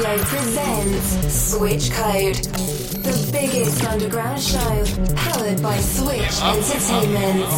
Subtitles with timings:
[0.00, 4.84] Radio presents Switch Code, the biggest underground show
[5.14, 7.50] powered by Switch Entertainment.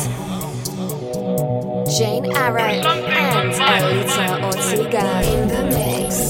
[1.96, 6.22] Jane Arrak and Aelita Ortega in the mix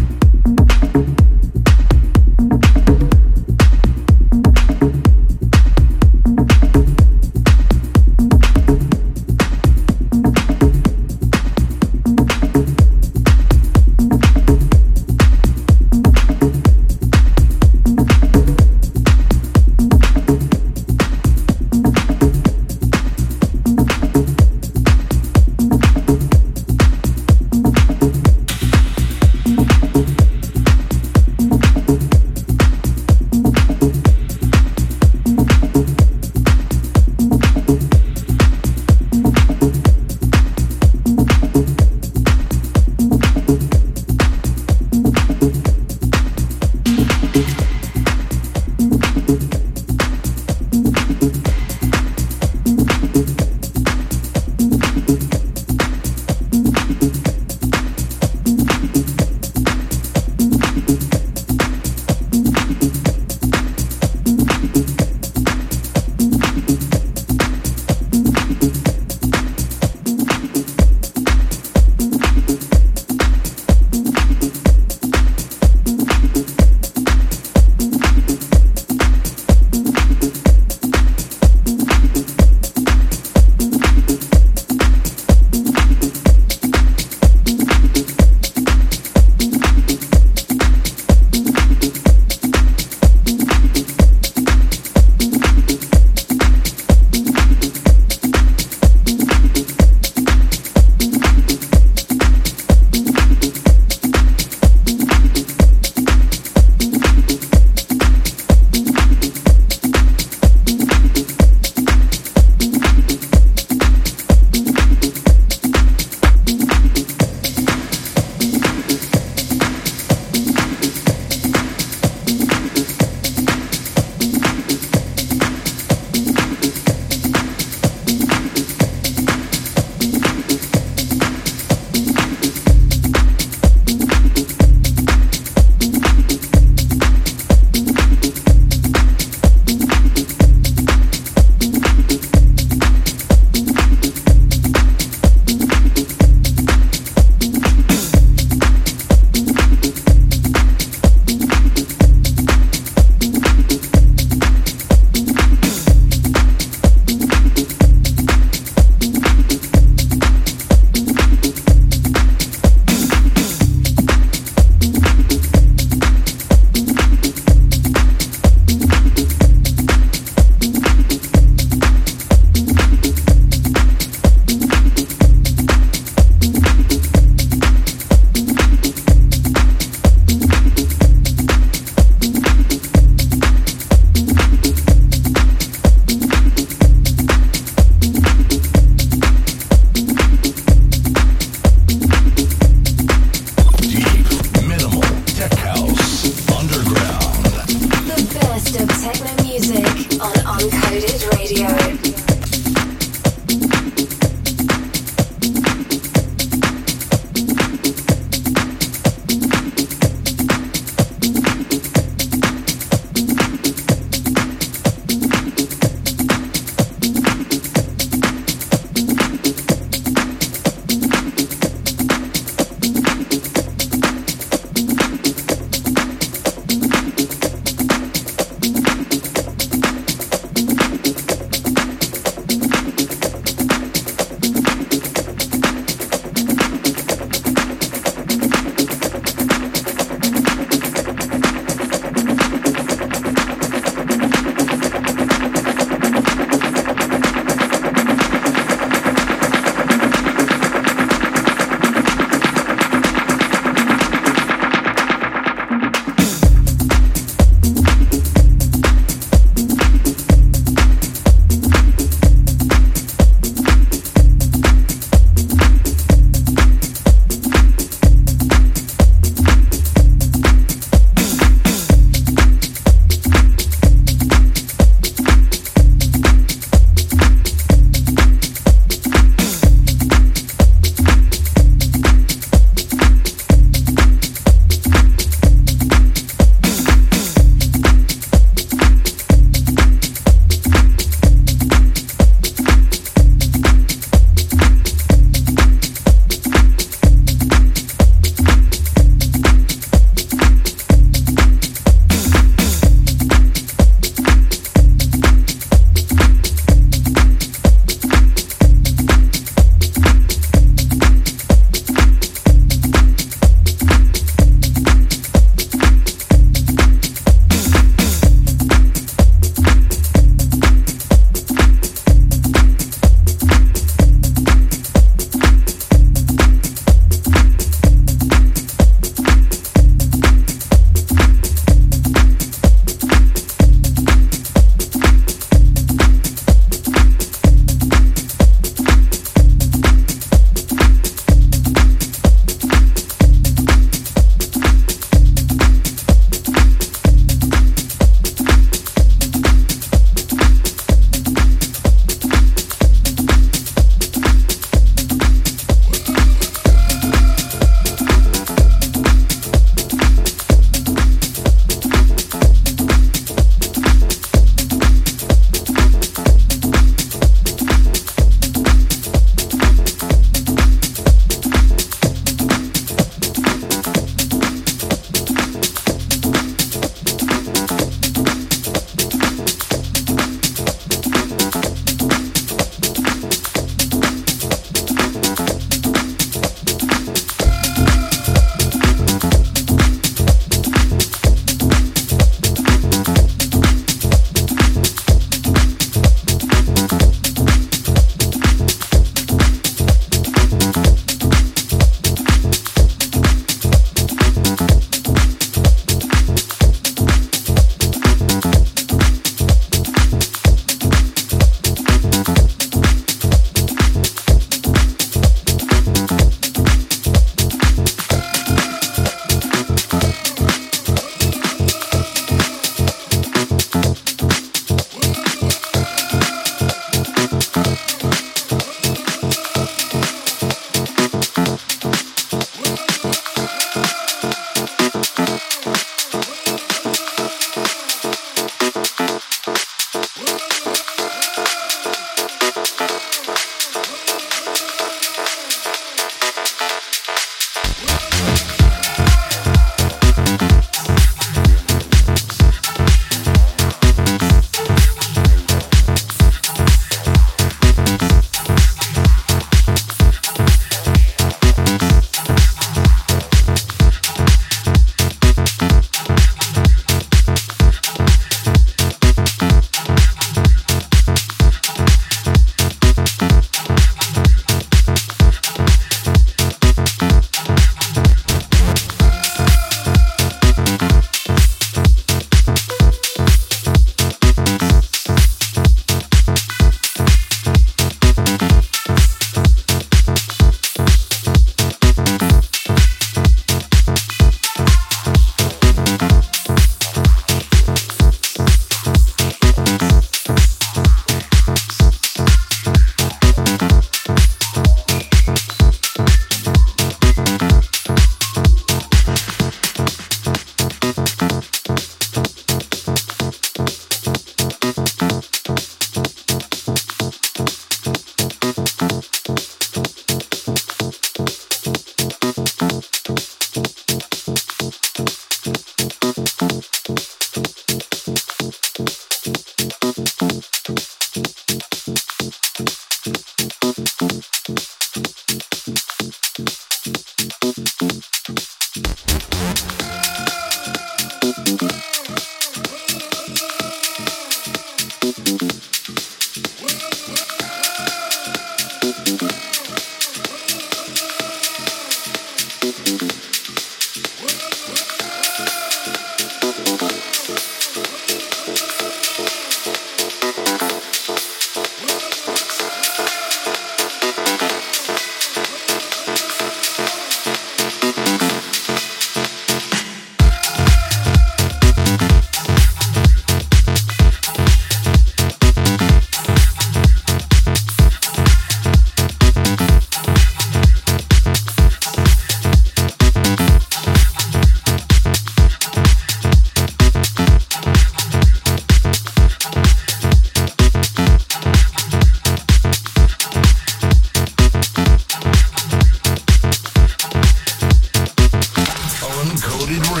[599.71, 600.00] Ready, ready.